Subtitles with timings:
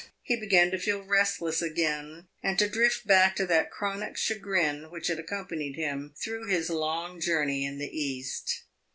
[0.23, 5.05] He began to feel restless again, and to drift back to that chronic chagrin which
[5.09, 8.63] had accompanied him through his long journey in the East.